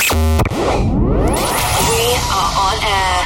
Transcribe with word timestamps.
We 0.00 0.16
are 2.32 2.50
on 2.56 2.76
air. 2.80 3.20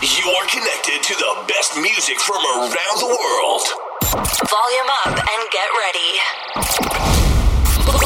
You're 0.00 0.46
connected 0.46 1.02
to 1.02 1.14
the 1.16 1.44
best 1.48 1.76
music 1.76 2.20
from 2.20 2.44
around 2.46 2.98
the 3.00 3.08
world. 3.08 3.66
Volume 4.48 4.90
up 5.04 5.10
and 5.10 5.50
get 5.50 5.68
ready. 5.82 6.20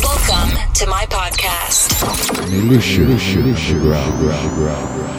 Welcome 0.03 0.57
to 0.73 0.87
my 0.87 1.05
podcast. 1.07 1.93
Militia, 2.51 3.01
militia, 3.01 3.75
militia. 3.75 5.18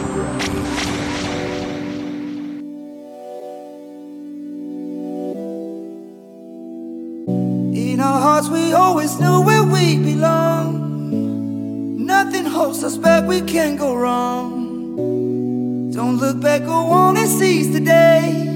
We 8.50 8.72
always 8.72 9.20
knew 9.20 9.42
where 9.42 9.62
we 9.62 9.96
belong. 9.96 10.74
Nothing 12.04 12.44
holds 12.44 12.82
us 12.82 12.96
back, 12.96 13.24
we 13.28 13.40
can't 13.42 13.78
go 13.78 13.94
wrong. 13.94 15.92
Don't 15.92 16.16
look 16.16 16.40
back, 16.40 16.64
go 16.64 16.72
on 16.72 17.16
and 17.16 17.28
seize 17.28 17.72
the 17.72 17.78
day. 17.78 18.46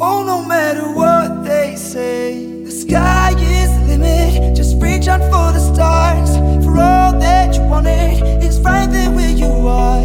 Oh, 0.00 0.22
no 0.24 0.44
matter 0.44 0.94
what 0.94 1.44
they 1.44 1.74
say, 1.74 2.62
the 2.62 2.70
sky 2.70 3.34
is 3.38 3.70
the 3.80 3.86
limit. 3.96 4.56
Just 4.56 4.80
reach 4.80 5.08
out 5.08 5.20
for 5.32 5.52
the 5.52 5.60
stars. 5.74 6.36
For 6.64 6.78
all 6.78 7.18
that 7.18 7.56
you 7.56 7.62
wanted 7.62 8.22
is 8.44 8.60
right 8.60 8.88
there 8.88 9.10
where 9.10 9.30
you 9.30 9.66
are. 9.66 10.00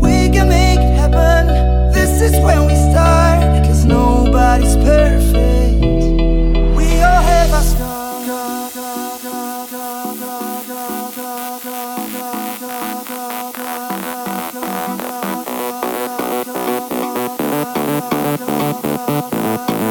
We 0.00 0.28
can 0.28 0.50
make 0.50 0.80
it 0.80 0.96
happen. 0.98 1.46
This 1.92 2.20
is 2.20 2.32
when 2.44 2.66
we 2.66 2.74
start. 2.74 3.64
Cause 3.64 3.86
nobody's 3.86 4.76
perfect. 4.76 5.61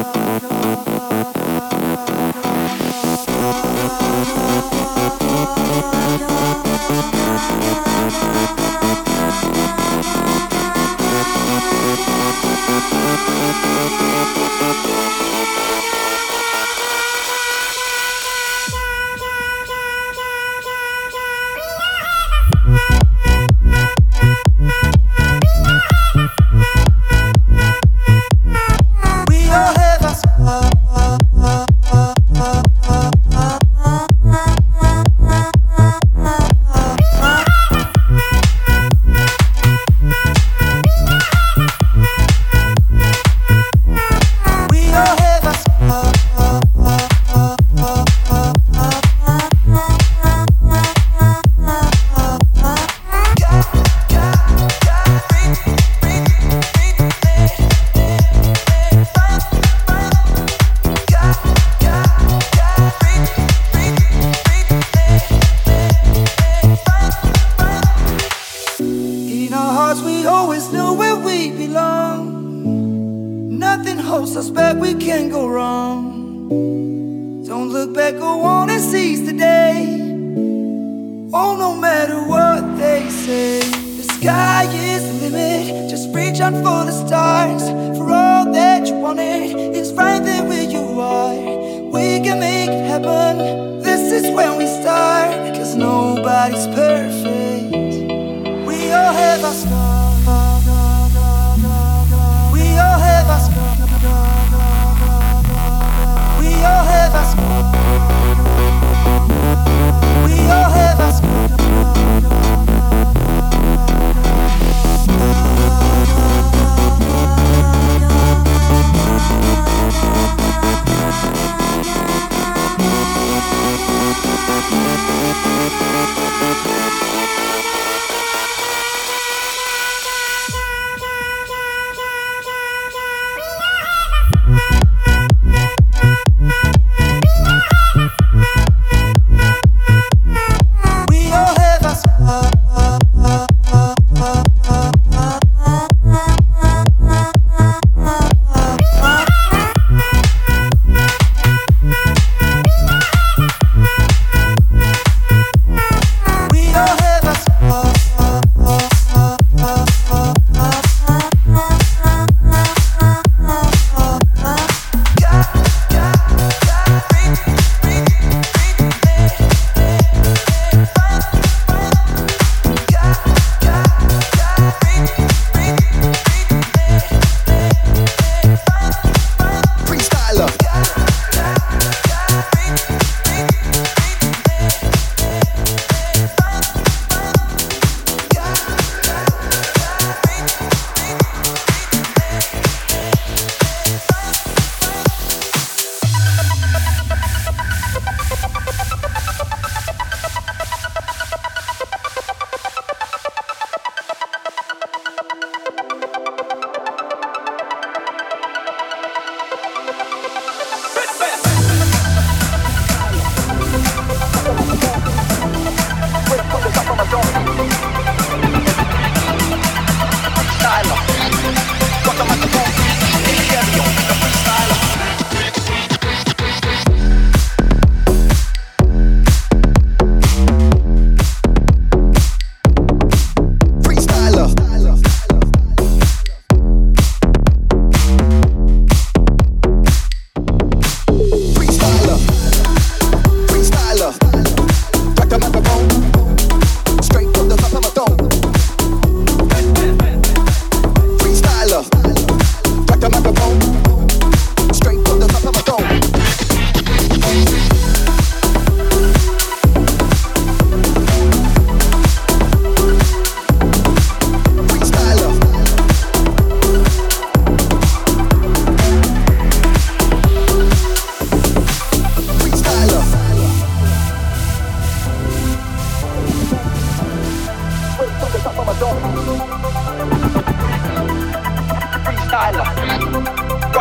We 0.02 0.08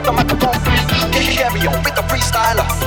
Drop 0.04 0.16
the 0.16 0.24
microphone 0.24 0.60
free. 0.62 1.12
Can 1.12 1.22
you 1.24 1.38
carry 1.38 1.68
on 1.68 1.84
with 1.84 1.96
the 1.96 2.02
freestyler? 2.02 2.81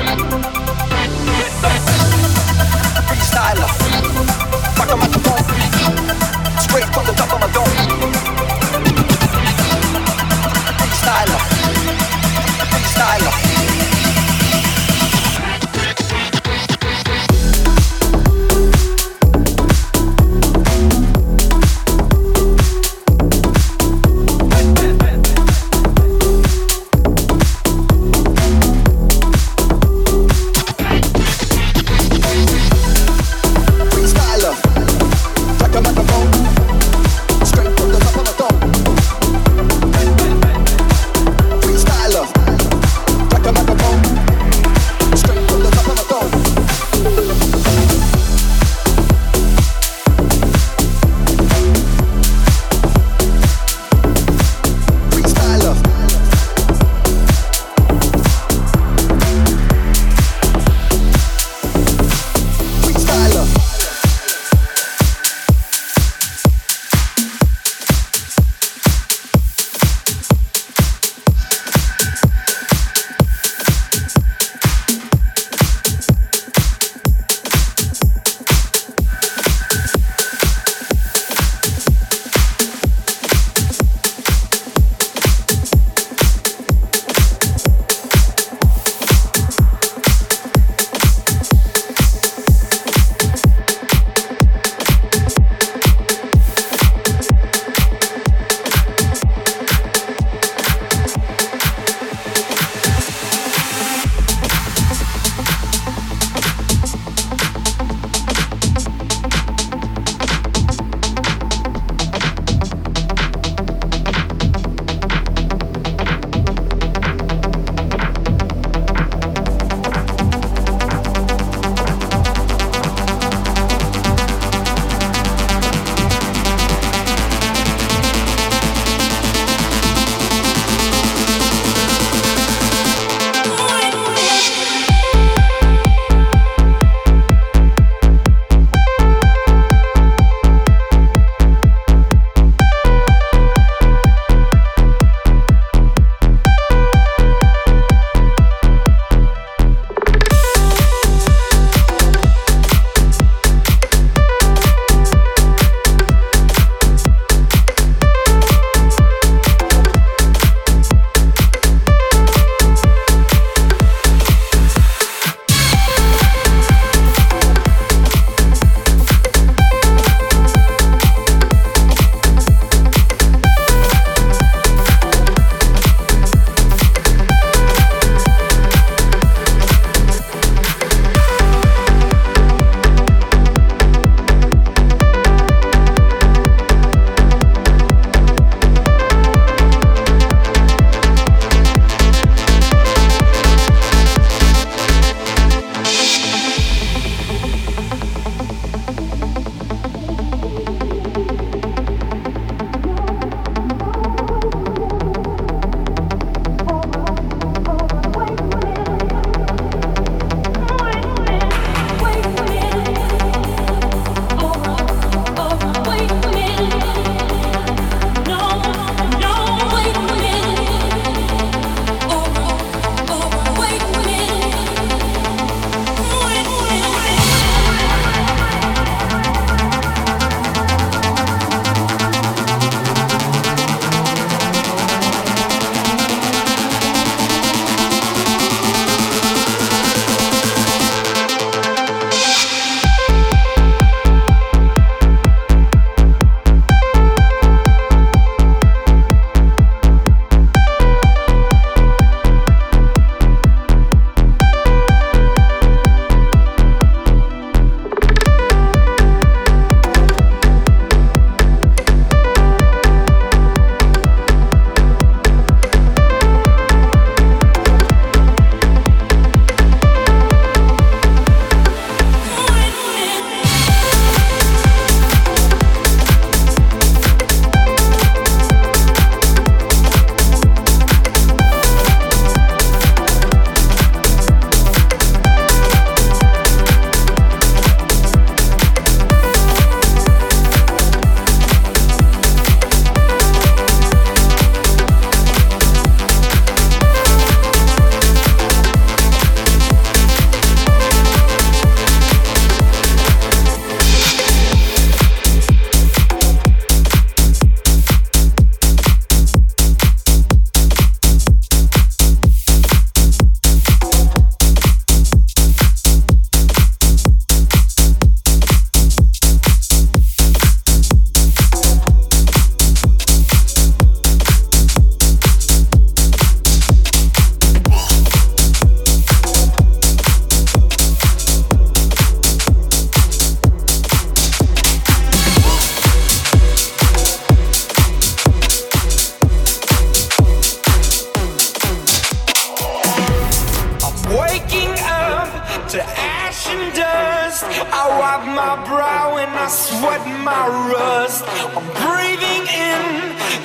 breathing 351.72 352.44
in 352.46 352.82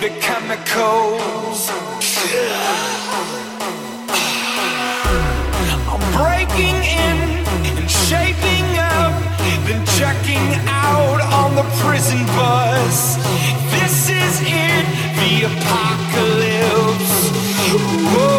the 0.02 0.10
chemicals. 0.20 1.70
I'm 5.92 6.04
breaking 6.18 6.80
in 6.84 7.18
and 7.78 7.90
shaping 7.90 8.68
up, 8.78 9.16
then 9.66 9.86
checking 9.98 10.48
out 10.68 11.22
on 11.40 11.56
the 11.56 11.64
prison 11.82 12.26
bus. 12.38 13.16
This 13.76 14.10
is 14.10 14.42
it, 14.42 14.86
the 15.20 15.46
apocalypse. 15.52 17.30
Whoa. 18.14 18.39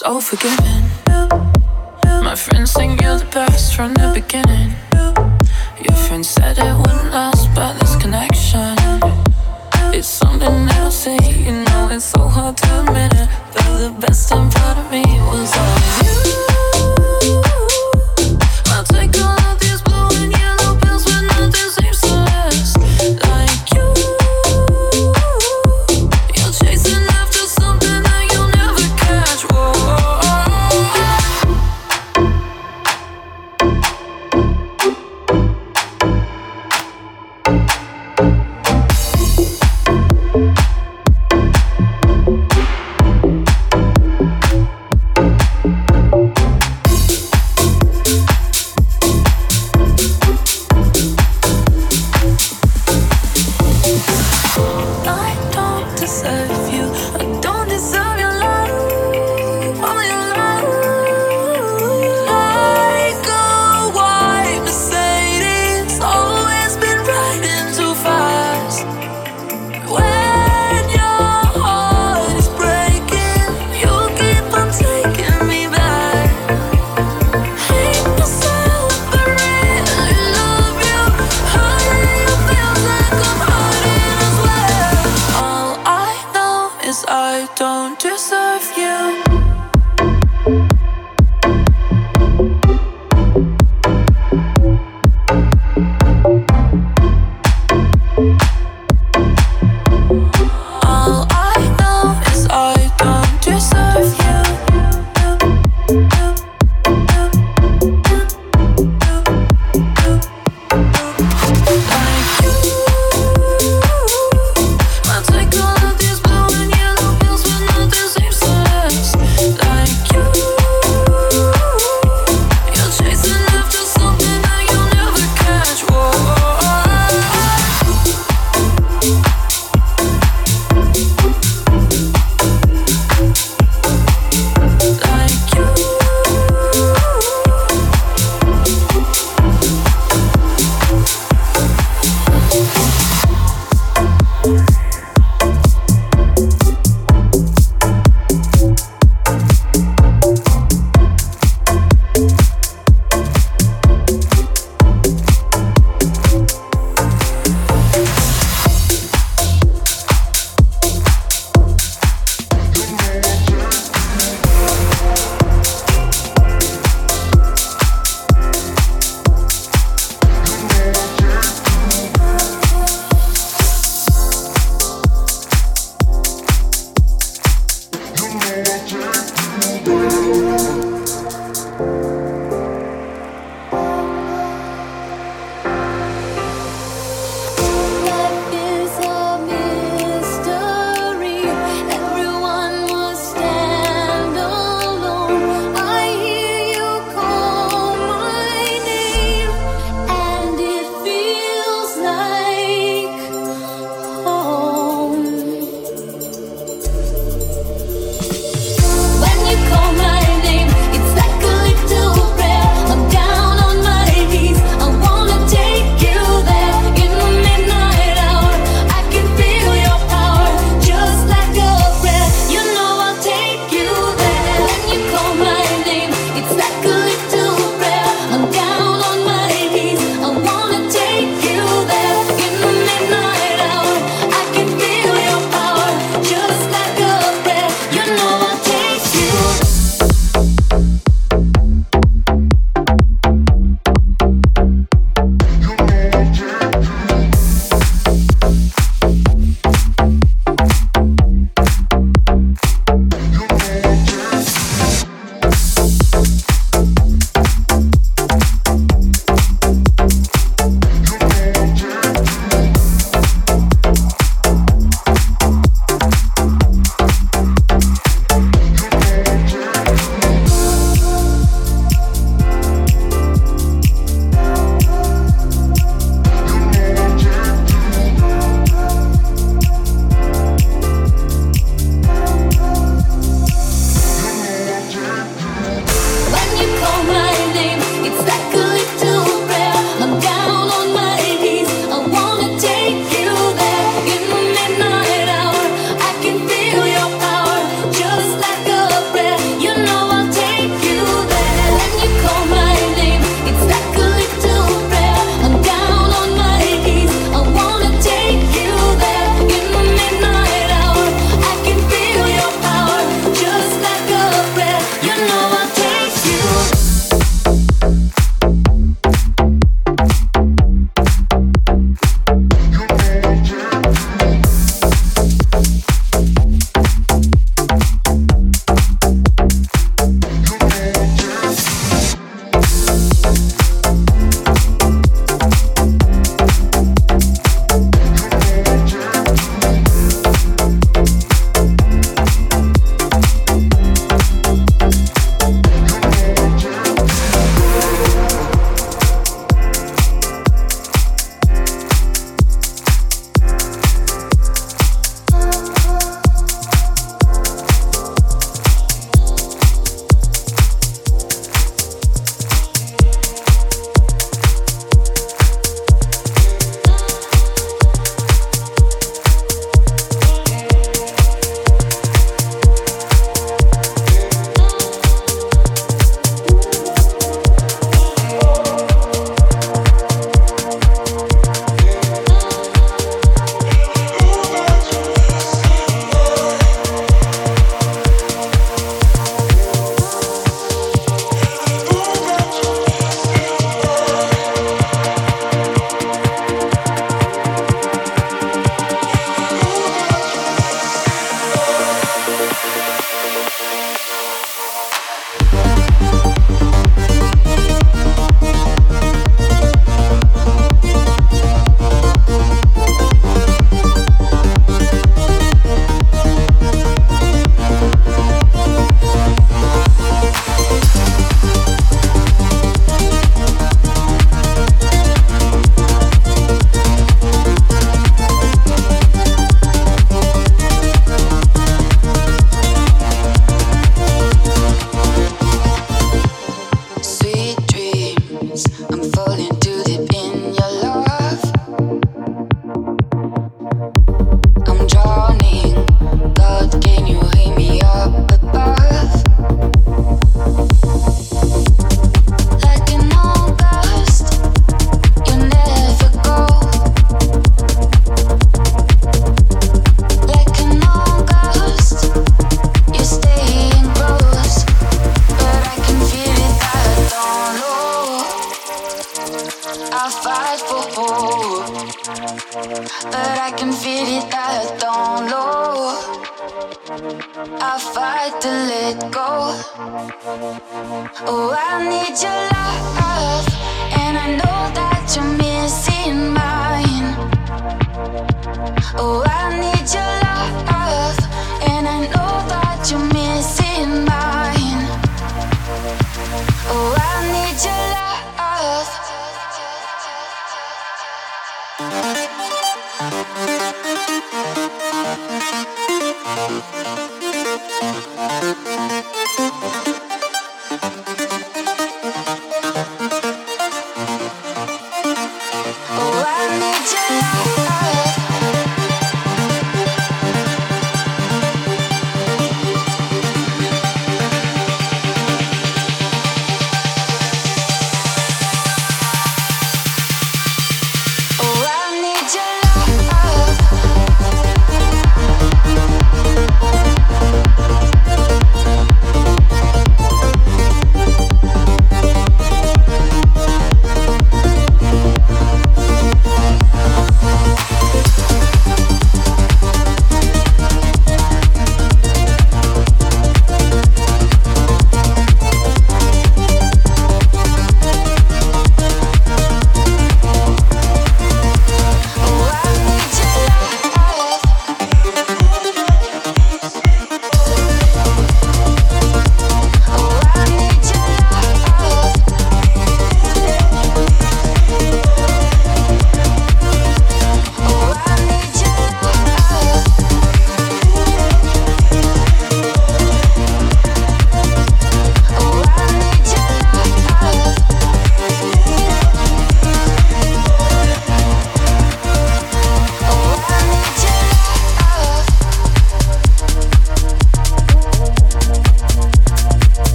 so 0.00 0.18
forgiving. 0.18 0.84
My 2.24 2.34
friends 2.34 2.72
think 2.72 3.02
you're 3.02 3.18
the 3.18 3.28
best 3.34 3.76
from 3.76 3.92
the 3.92 4.10
beginning. 4.14 4.72
Your 5.84 5.96
friends 6.06 6.30
said 6.30 6.56
it 6.56 6.74
wouldn't 6.74 7.12
last, 7.12 7.54
but 7.54 7.78
this 7.78 7.96
connection 7.96 8.78
is 9.92 10.06
something 10.06 10.68
else. 10.78 11.06
And 11.06 11.22
you 11.44 11.52
know 11.52 11.88
it's 11.92 12.06
so 12.06 12.20
hard 12.28 12.56
to 12.56 12.80
admit 12.80 13.12
it. 13.12 13.28
but 13.52 13.76
the 13.76 13.94
best 14.00 14.30
part 14.30 14.78
of 14.78 14.90
me 14.90 15.02
was 15.04 15.54
all 15.54 16.44
you. 16.44 16.49